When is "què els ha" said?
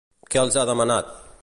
0.35-0.65